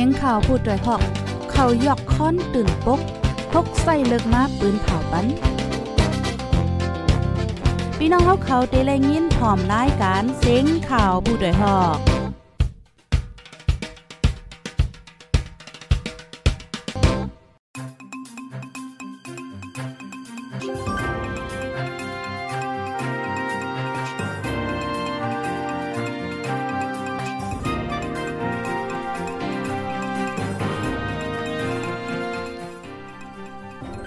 [0.00, 1.02] สียงข่าวพูดด้วยหอก
[1.52, 3.00] เขายอกค้อนตื่นปก
[3.52, 5.26] พกใส่เลิกมาปืนเผาปัน
[7.98, 12.17] พี่น้องเขาเขาได้แลยินพร้อมรายการเสียงข่าวผู้ด้วยหอก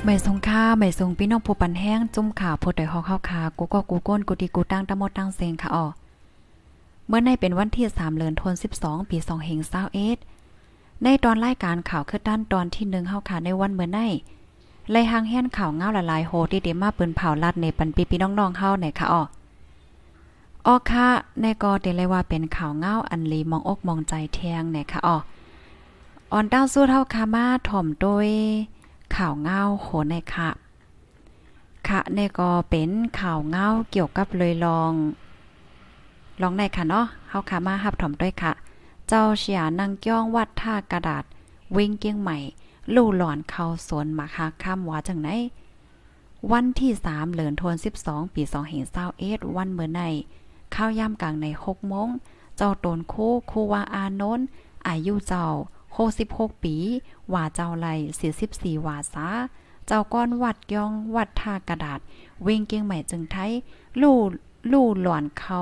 [0.05, 5.86] ไม่ทรงค่าไม่ทรงพี่น้องผู้ปันแห้งจุ่มข่าวพดได้ฮอกข้าวขากูก็กูก้นกูดีกูตั้งตะมดตั้งเซงค่ะอ๋อ
[7.08, 9.59] เมื่อในเป็นวันที่3เดือนธันวาคมปี2เฮง
[10.32, 14.00] 21ในตอนรายการข่าวคือด้านตอนที่1เฮาค่ะในวันเมื่อใน
[14.92, 19.22] ไล่หางแห่นข่าวเงาละลายโหที่เดมาปืนเผาลัดในปันปีพี่น้องๆเฮาไหนค่ะอ๋อ
[20.66, 21.08] ออค่ะ
[21.42, 25.18] ในก็เดเลยว่าเป็นข่าวเงาอันลีมองอกมองใจแทงไหนค่ะอ๋อ
[26.31, 28.28] อ่อนดาวสู้เท่าคามาถ่อมโดย
[29.16, 30.50] ข่าวเงาโหในค่ะ
[31.88, 34.94] ค่ะในก็เป็นข่าวเงาเกี่ยวกับเลยลอง
[36.42, 38.52] ลองในค่ะเนาะเฮาค่ะมารับถมด้วยค่ะ
[39.08, 41.23] เจ้าเสียนางก้องวัดท่ากระดาษ
[41.76, 42.38] วิ่งเกียงใหม่
[42.95, 45.30] ลู่หลอนเข้าสวนมาคาค่ำว่าจังไหน
[46.52, 48.42] วันที่3เหลือนทวน12 ปี
[49.00, 50.02] 2521วันเมื่อใน
[50.75, 52.09] ข้าวย่ำกลางใน6โมง
[52.58, 54.46] เจ้าตนคู่คูวาอานนท์
[54.88, 55.46] อายุเจ้า
[56.00, 56.75] 66 ปี
[57.34, 57.94] ว่าเจ้าไล่
[58.78, 59.28] 44ว่าซา
[59.88, 62.00] เจ้าก้อนวัดย่องวัดท่ากระดาษ
[62.44, 63.52] เวงเกียงใหม่จึงไทย
[64.02, 64.17] ลู่
[64.72, 65.62] ลู่หลอนเข้า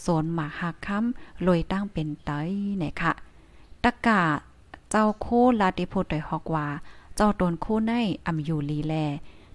[0.00, 2.30] โซนหมาหักค้ำลอยตั้งเป็นไต
[2.78, 3.12] ไหนค่ะ
[3.84, 4.22] ตะกา
[4.90, 5.26] เจ้าโค
[5.60, 6.66] ลาติโพดอยฮอกว่า
[7.16, 7.92] เจ้าตนโคใน
[8.26, 8.94] อำอยู่ลีแล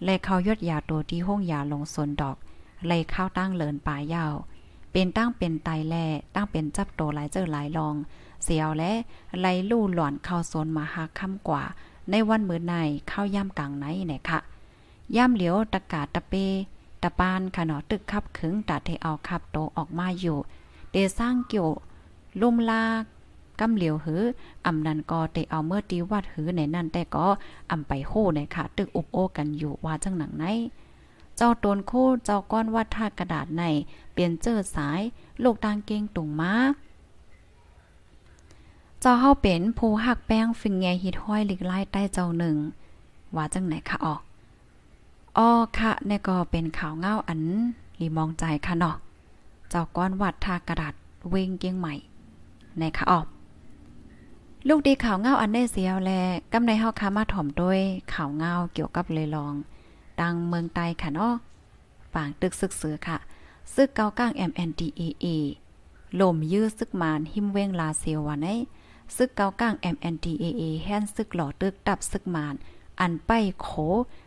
[0.04, 2.38] และเขายดยาตัวที่ห้องยาลงสนดอก
[2.86, 4.34] ไล่ข้าตั้งเลินป่ายาว
[4.92, 5.96] เป็นตั้งเป็นไตแล
[6.36, 7.96] ตั้งเป็นจับโตหลายเจอหลายลอง
[8.46, 8.92] เสียวและ
[9.40, 11.64] ไล่ลู่หล่อนเข้าโซนมาหาค่ำกว่า
[12.12, 12.74] ในวันมื้อใน
[13.08, 14.40] เข้าย่ำกลางไหนเนี่ยค่ะ
[15.16, 16.34] ย่ำเหลียวตะกาตะเป
[17.04, 20.38] ตะปานขนอตึกขับขึงตาเทเอาขับโตออกมาอยู่
[20.92, 21.70] เดสร้างเกี่ยว
[22.42, 23.04] ลุ่มลาก
[23.60, 24.22] กำเหลียวหือ
[24.66, 27.28] อำนันก็เตเอาเมื่อตีวัดหือในนั่นแต่ก็
[27.72, 30.46] อำไปโคในค่ะ ตึกอุบโอกันอยู่ว่าจังหนังไหน
[31.38, 31.94] เจ้าตนโค
[32.26, 33.64] เจ้าก้อนวัดท่ากระดาษใน
[34.14, 35.02] เปลี่ยนเจอสาย
[35.44, 36.54] ลูกตางเกงตุงมา
[39.08, 42.58] จ้าเฮาเป็นผู้หักแป้งฟิงแงฮิตห้อยลิกไล่ใต้เจ้าหนึ่ง
[43.36, 44.22] ว่าจังไหนคะออก
[45.38, 47.42] อ้อค่ะในก็เป็นข่าวเงาอัน
[48.00, 48.96] ลีมองใจค่ะเนาะ
[49.70, 50.94] เจ้าก้อนวัดทากระดาษ
[51.30, 51.94] เวงเกียงใหม่
[52.80, 53.26] ในค่ะออก
[54.68, 56.12] ลูกดีข่าวเงาอันได้เสียวแล
[56.54, 57.80] กำในเฮาคามาถ่อมด้วย
[58.14, 59.54] ข่าวเงาเกี่ยวกับเลยลอง
[60.20, 61.34] ดังเมืองไตค่ะเนาะ
[62.14, 63.18] ปางตึกซึกเสือค่ะ
[63.74, 65.26] ซึกเกาก้าง MNDAA
[66.20, 68.50] ลมยื้อซึกมานหิมเวงลาเซียวว่าใน
[69.16, 72.56] ซึกเกาก้าง MNDAA แห่นซึกหล่อตึกดับซึกมาน
[73.00, 73.68] อันไปโข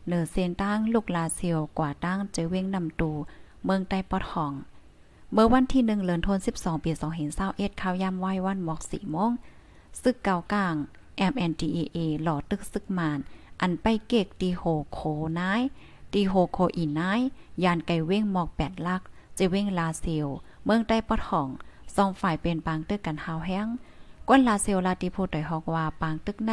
[0.06, 3.10] เนอเซนตั้งลูกลาเซียวกว่าตั้งเจเว้งนำตู
[3.64, 4.52] เมืองใต้ปอดห้อง
[5.32, 6.90] เมื่อวันที่1เดือนธัน12 ปี
[7.36, 9.32] 2021ข้าวยามไหว้วันหมอก4โมง
[10.02, 10.74] ซึกเกาก้าง
[11.32, 13.18] MNDAA หล่อตึกซึกมาน
[13.60, 14.62] อันไปเกกตีโห
[14.92, 15.00] โข
[15.38, 15.62] นาย
[16.12, 17.20] ตีโฮโคอีนาย
[17.64, 19.02] ยานไก่เว้งหมอก8ลัก
[19.36, 20.28] เจเว้งลาเซียว
[20.64, 21.48] เมืองใต้ปอดห้อง
[21.96, 23.68] สองฝ่ายเป็นปางตึกกันหาวแห้ง
[24.28, 26.52] ก้นลาเซลลาติโพดอยฮอกว่าปางตึกใน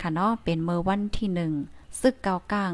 [0.00, 1.52] ค่ะเนาะเป็นเมื่อวันที่หนึ่ง
[2.00, 2.72] ซึกเกากลาง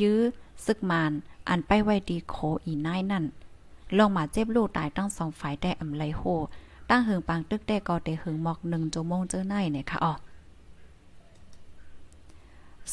[0.00, 0.20] ยื้อ
[0.64, 1.12] ซึกมาน
[1.48, 2.34] อันไปไว้ดีโค
[2.64, 3.24] อีนายนั่น
[3.98, 6.22] ลงมาเจ็บลูกตายตั้งสองฝ่ายได้อำไลโฮ
[6.90, 10.12] ตั้งหึงปางตึกได้ก็ได้หึงหมอกหนึ่งจมงเจอในเนี่ยค่ะอ๋อ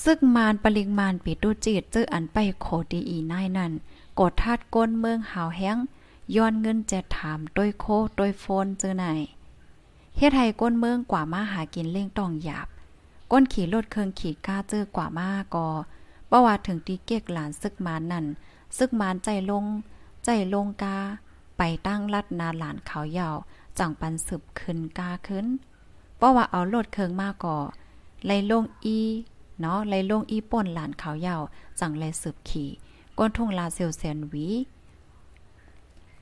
[0.04, 3.72] ซึกมานปริงมานปีตุจีดเจออันไปโคดีอีนายนั่น
[4.20, 5.78] กดทาดก้นเมืองหาวแห้ง
[6.36, 7.86] ย้อนเงินจะถามโดยโค
[8.18, 9.06] โดยโฟนเจอไหน
[10.18, 12.68] เฮ็ดให้ก้นเมืองกว่ามาหากินเล่งต้องหยาบ
[13.32, 15.68] ก้นขี่รถเครื่องขี่ก้าเจอกว่ามาก็
[16.30, 18.26] บ่ว่าถึงตีเกียกหลานซึกมานนั่น
[18.78, 19.66] ซึกมานใจลง
[20.26, 20.98] ใจลงกา
[21.58, 23.36] ไปตั้งรัดนาหลานเขายาว
[23.80, 25.48] จังปันสืบขึ้นกาขึ้น
[26.18, 27.58] เพราะว่าเอารถเครื่องมาก่อ
[28.26, 29.00] ไล่ลงอี
[29.60, 31.42] เนาะไล่ลงอีป่นหลานเขายาว
[31.80, 32.70] จังไล่สืบขี่
[33.18, 34.48] ก้นทุ่งลาเซลเซนวี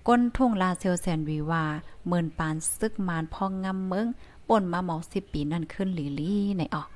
[0.08, 1.64] ก้นทุ่งลาเซลแซนวีวา
[2.08, 4.08] เมินปานซึกมานพองงำเมือง
[4.48, 6.88] ป่นมาหมอกสิบปีนั่นขึ้นหลีลี่ในออก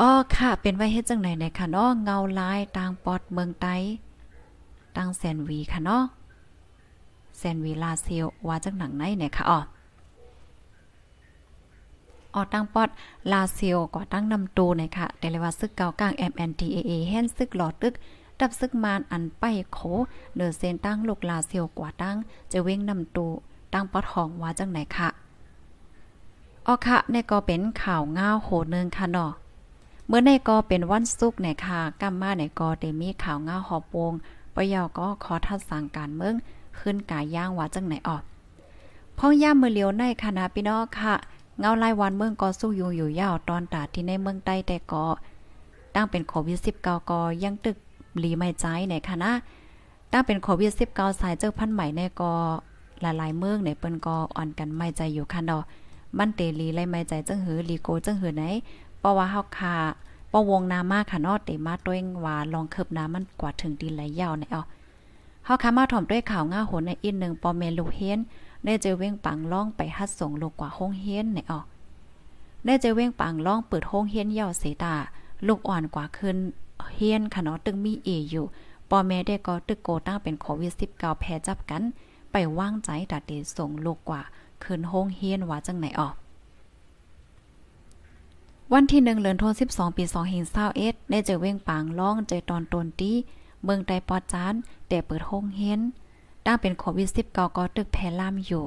[0.00, 3.74] อ๋อค่ะ เป็นไว้เฮ็ดจังไหนในค่ะเนาะเงาลายต่างปอดเมืองไต้
[4.96, 6.02] ตั้งแซนวีค่ะเนาะ
[7.38, 9.58] แซนวีลาเซลว่าจังหนังไหนเนี่ยค่ะอ๋อ
[12.34, 12.88] ออตั้งปอด
[13.32, 17.94] ลาเซียวกว่าตั้งนำตูเนี่ยค่ะแต่เลยว่าซึกเก่ากลาง MNTAA แห่นซึกหลอดตึก
[18.40, 19.78] ดับซึกมานอันไปโข
[20.36, 22.16] เนอเซนตั้งลูกลาเซียวกว่าตั้ง
[22.52, 23.26] จะเว้งนำตู
[23.74, 25.08] ตั้งปอทองว่าจังไหนคะ
[26.66, 29.32] ออค่ะในก็เป็นข่าวง้าวโหนึงค่ะเนาะ
[30.06, 34.12] เมื่อในก็เป็นวันศุกร์ในค่ะกำมมาในก็ได้มีข่าวง้าวหอบวง
[34.54, 36.34] ปยอก็ขอทัดสั่งการเมือง
[36.78, 38.22] ขึ้นกายย่างว่าจังไหนออก
[39.18, 41.14] พ่อย่ามมือเลียวในคณะพี่น้องค่ะ
[41.58, 45.06] เงาลายวันเมืองก็สู้อยู่อยู่ยาวตอนตาที่ในเมืองใต้แต่ก็
[45.94, 47.76] ตั้งเป็นโควิด19ก็ยังตึก
[48.24, 49.30] ลีไม่ใจในคณะ
[50.12, 52.32] ตั้งเป็นโควิด19สายเจ้าพันใหม่ในก็
[53.00, 55.62] หลายๆเมืองในเปิ้นก็อ่อนกันไม่ใจอยู่ค่ะเนาะ
[56.18, 58.44] มันเตลีไล่ไม่ใจจังหือลีโกจังหือไหน
[58.98, 59.74] เพราะว่าเฮาคา
[60.32, 64.62] ปวงนามาค่ะเนาะเตมาตัวเองว่าลองเคิบน้ามันกว่าถึงดินไหลยาวในเอา
[65.44, 68.18] เฮาคามาถ่อมด้วยข่าวง่าโหนในอีกนึงปอเมลูเฮน
[68.64, 71.66] ได้เจอเว้งปังล่องไปฮัดส่งลูกกว่าห้องเฮียนในออก
[72.66, 74.94] ได้เจอเว้งปังล่องเปิดห้องเฮียนยาวเสตา
[75.46, 76.36] ลูกอ่อนกว่าขึ้น
[76.94, 78.46] เฮียนค่ะเนาะตึงมีเออยู่
[78.90, 81.82] ปอแม่ได้ก็ตึกโกตั้งเป็นโควิด19แพ้จับกัน
[82.32, 84.22] ไปว่างใจตัดเดส่งลูกกว่า
[84.62, 86.14] คืนห้องเฮียนว่าจังไหนออก
[88.72, 90.20] วันที่หนึ่งเลือนธันวาคมปี2 5
[90.54, 93.12] 2 1ได้เจอเว้งปางล่องเจอตอนตนตี
[93.64, 94.54] เมืองไตปอจาน
[94.88, 95.80] แต่เปิดห้องเฮียน
[96.46, 98.64] ตั้งเป็นโควิด19ก็ตึกแพร่ล่ามอยู่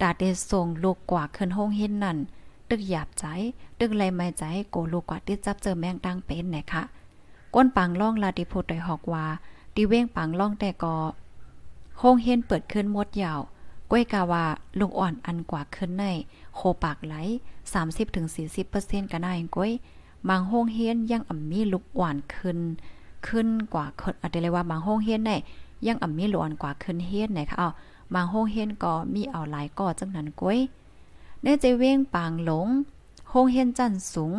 [0.00, 2.18] ดาเดส่งลูกกว่าคืนห้องเฮียนนั่น
[2.70, 3.24] ตึกหยาบใจ
[3.78, 6.82] ตึกไรไม่ใจโกลูกกว่าที่จับเจอแมงตั้งเป็นนะคะ
[7.54, 9.26] ก้นปังล่องลาดิพูดโดยหอกว่า
[9.74, 10.96] ดีเว้งปังล่องแต่ก็
[12.02, 13.40] ห้องเฮียนเปิดขึ้นหมดยาว
[13.90, 14.44] ก้วยกาวา
[14.78, 16.04] ลูกอ่อนอันกว่าขึ้นใน
[16.54, 17.14] โคปากไหล
[17.94, 19.72] 30-40%ก็ได้ก้วย
[20.28, 22.58] บางห้องเฮียนยังอ่ำมีลูกอ่อนขึ้น
[23.26, 25.32] ขึ้นกว่าคนอาจจะเรียกว่าบางห้องเฮียนใน
[25.86, 27.68] ยังอ่ำมีลูกอ่อนกว่าขึ้นเฮียนไหนคะเอา
[28.14, 30.58] บางห้องเฮียนก็มีเอาหลายก่อจังนั้นก้วย
[31.42, 32.68] เน่ใจเว้งปางหลง
[33.32, 34.36] ห้องเฮียนจันสูง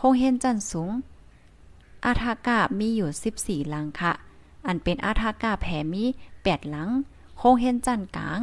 [0.00, 0.90] ห้องเฮียนจันสูง
[2.04, 4.12] อาทากามีอยู่ 14 หลังค่ะ
[4.66, 6.04] อันเป็นอาทากาแผ่มี
[6.36, 6.88] 8หลัง
[7.38, 8.40] โฮงเฮนจันกลาง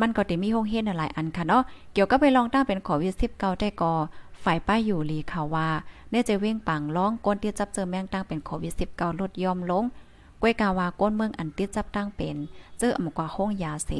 [0.00, 1.62] มันก็ติมีโฮงเฮนหลายอันค่ะเนาะ
[1.92, 3.94] เกี่ยวกับไปลองตั้งเป็นขอวิสิบเก้าได้ก่อ
[4.42, 5.68] ฝ่ายป้ายอยู่ลีค่ะว่า
[6.10, 9.84] เนี่ยจะเว้งปังร้องก้นที่จับเจอแมงตั้งเป็นโควิด19ลดยอมลง
[10.46, 12.36] ก้วยกาวาก้นเมืองอันติดจับตั้งเป็น
[12.78, 13.90] เจออำกว่าห้องยาเส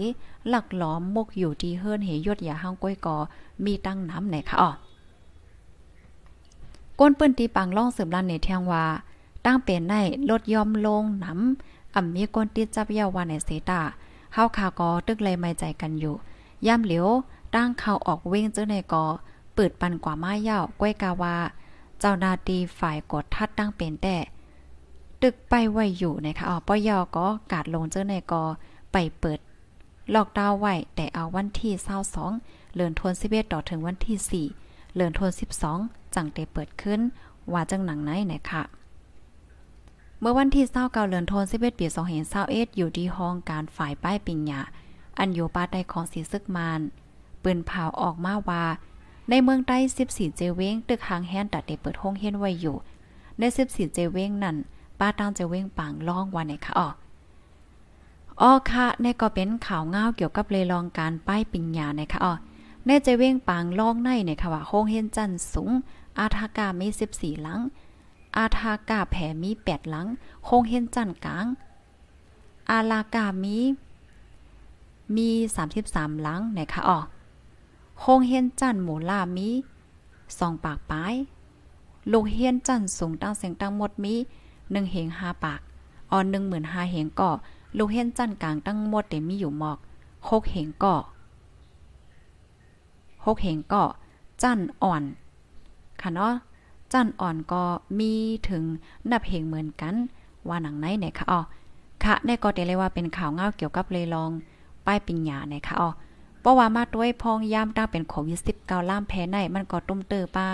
[0.49, 3.17] หลักล้อมมกอยู่ที่เฮิรนเหยดยาห้างก้วยกอ
[3.65, 4.71] มีตั้งน้ำไหนคะอ๋อ
[6.99, 8.85] ก้นเปิ้นตีปังล่องสริมลันในเทียงว่า
[9.45, 9.95] ตั้งเป็นใน
[10.31, 13.81] ลดย่อมลงน้ำอ่ำมีก้นติดจับเยาวานในเซตา
[14.35, 16.15] เฮาคาก็ตึกเลยไม่ใจกันอยู่
[16.67, 17.09] ย่ำเหลียว
[17.55, 19.05] ตั้งเข้าออกเว้งเจ้าในกอ
[19.55, 21.35] เปิดปันกว่าไมาเย่าก้วยกาวา
[22.01, 24.17] เจ้านาตีฝ่ายกดทัดตั้งเป็นแต่
[25.25, 28.45] ตึกไปไว้อยู่นะคะอ๋อปอยอก็กาดลงเจ้าในกอ
[28.93, 29.39] ไปเปิด
[30.15, 31.73] ลอกดาวไว้ แต่เอาวันที่
[32.25, 35.31] 22เลือนทวน11ต่อถึงวันที่ 4เลือนทวน
[35.73, 37.01] 12 จังเตเปิดขึ้น
[37.53, 38.63] ว่าจังหนังไหนนะคะ
[40.21, 41.87] เมื่อวันที่29เดือนธันวาคมปี
[42.33, 44.61] 2021อยู่ที่ห้องการฝ่ายป้ายปิญญา
[45.19, 46.81] อันอยู่ปาใต้ของสีซึกมาน
[47.43, 48.65] ปืนเผาออกมาว่า
[49.31, 49.79] ในเมืองใต้
[50.09, 52.77] 14 เจเว้งตึกหางแฮนตัดได้เปิดห้องเฮียนไว้อยู่
[53.39, 54.57] ใน 14 เจเว้งนั่น
[54.99, 56.89] ป้าตั้งเจเว้งปางล่องวันไหนคะอ๋อ
[58.41, 62.33] อ๋อค่ะในก็เป็นข่าวเงาเกี่ยวกับเลยลองการป้ายปิญญานะคะอ๋อ
[62.87, 65.71] ในเจะเว้งปางล่องในเนี่ยค่ะว่าห้งเฮนจันสูง
[66.19, 67.61] อาทากามี14หลัง
[68.37, 70.07] อาทากาแผ่มีแปดหลัง
[70.45, 71.47] โคงเห็นจันกลาง
[72.71, 73.59] อาลากามี
[75.17, 76.99] มีสามสิบสามหลังไหนคะอ๋อ
[78.01, 79.49] โคงเห็นจันหมูลามี
[80.39, 81.15] สองปากปลาย
[82.13, 84.15] ลูกเฮียนจันสูงตั้งเสียงตั้งหมดมี
[84.73, 85.61] หนึ่งเหงห้าปาก
[86.13, 87.31] อ่อนหนึ่งหมื่นห้าเหงก่อ
[87.77, 89.79] ลูกเฮียนจันกลางตั้งหมดเต็มีอยู่หมอก
[90.29, 90.97] หกเหงก่อ
[93.25, 93.85] หกเหงก่อ
[94.43, 95.03] จันอ่อน
[96.03, 96.33] ค่ะเนาะ
[96.93, 97.63] จันอ่อนก็
[97.99, 98.13] มี
[98.49, 98.63] ถึง
[99.11, 99.95] นับเหงเหมือนกัน
[100.49, 101.41] ว่าหนังไหนเนี่ยค่ะอ๋อ
[102.03, 104.31] ค่ะในก็เดเลยว่าเป็นข่าวเงาเกี่ยวกับเลยลอง
[104.87, 105.91] ป้ายปิญญาเนี่ยค่ะอ๋อ
[106.41, 110.47] เพราะว่ามาด้วยพองยามตั้งเป็นโควิด19ล่ามแพ้ในมันก็ต้มเตอป้า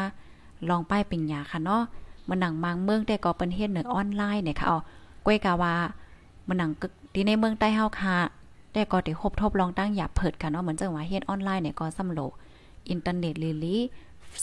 [0.68, 1.82] ลองป้ายปิญญาค่ะเนาะ
[2.30, 4.78] มันหนังมังเมืองแต่ก็เป็นเฮ็ดเหนือออนไลน์เนี่ยค่ะอ๋อ
[5.24, 5.74] ก้วยกาว่า
[6.48, 8.16] มันหนังกึกที่ในเมืองใต้เฮาค่ะ
[8.72, 12.20] แต่ก็ได้คบทบลองตั้งหยาเผิดค่ะเนาะเหมือนจังว่าเฮ็ดออนไลน์เนี่ยก็สำโล
[12.88, 13.76] อินเทอร์เน็ตลีลี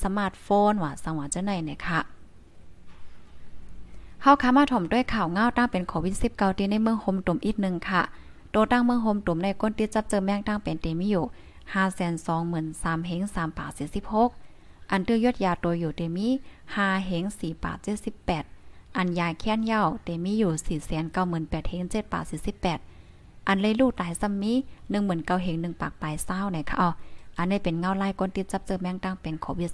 [0.02, 2.00] สมาร์ทโฟนว่าสังวาจะไหนเนี่ยค่ะ
[4.22, 8.02] เฮาค้ามาถ่อมด้วยข่าวเงาตั้งเป็นโควิด 19 ที่ในเมืองโฮมตุ่มอีกนึงค่ะ
[8.52, 11.26] โตตั้งเมืองโฮมตุ่มในก้นติดจับเจอแมงตั้งเป็นเตมีอยู่
[11.76, 13.66] 523,3เฮง3ปา
[14.08, 14.47] 46
[14.92, 16.28] อันเตื้อยอดยาตัวอยู่เตมี
[16.66, 17.78] 5เฮง4ปาก
[18.38, 20.80] 78อันยาแค้นเย้าเตมีอยู่
[21.12, 22.24] 498,000เฮง7ปาก
[22.86, 24.54] 48อันเลยลูกตายซัมมี
[24.98, 26.90] 19,000เฮง1ปากปลายเศร้าเนี่ยค่ะอ๋อ
[27.38, 29.72] อันนี้เป็นเงาไล่ก้นติดจับเจอแมงตั้งเป็นโควิด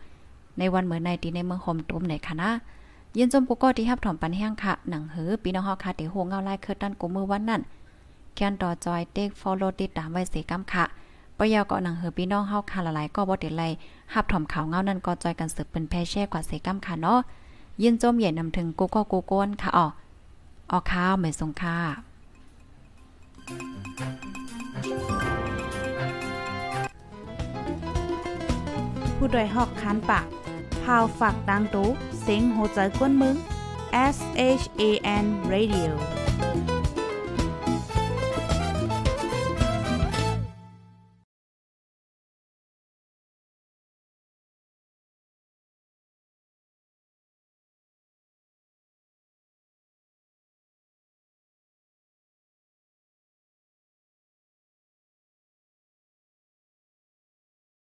[0.00, 2.48] 19ในวันเหมือนในที่ในเมืองโฮมตุ่มในคณะ
[3.16, 7.62] ยินจมปุกก็ที่ฮับถอมปันแห้งค่ะหนังหือปีน้องฮาค่ะที่โหเงาไล่เคิร์ดดันกูมือวันนั่น
[8.34, 10.84] แคนต่อจอยเต็กฟอลโลติดตามไว้เสกำค่ะ
[11.42, 13.68] ปปยอก็หนังเฮอพี่น้องเฮาค่ะหลายก็บ่ได้ไล่
[14.12, 17.18] หับถ่อมข่าวเงานั่นก็จอยกันสืบเป็นแพ่แช่กว่าเสก้ำค่ะเนาะ
[17.82, 19.86] ยินจมใหญ่นำถึงกูก็กูก้นค่ะอ๋อ
[20.70, 21.76] ออข้าวเหมือนสงค่ะ
[29.16, 30.26] ผู้ดยหอกคันปาก
[30.82, 31.88] พาวฝากดังตู้
[32.22, 33.36] เซ็งโหใจกวนมึง
[34.14, 34.16] S
[34.60, 34.82] H A
[35.24, 35.92] N Radio